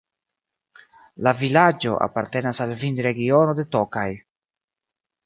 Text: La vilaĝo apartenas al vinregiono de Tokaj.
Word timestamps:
La 1.27 1.33
vilaĝo 1.41 1.93
apartenas 2.05 2.63
al 2.65 2.73
vinregiono 2.85 3.55
de 3.61 3.67
Tokaj. 3.77 4.07